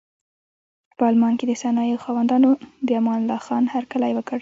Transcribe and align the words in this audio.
په 0.97 1.03
المان 1.11 1.33
کې 1.39 1.45
د 1.47 1.53
صنایعو 1.61 2.01
خاوندانو 2.03 2.49
د 2.87 2.89
امان 2.99 3.17
الله 3.21 3.39
خان 3.45 3.63
هرکلی 3.73 4.11
وکړ. 4.15 4.39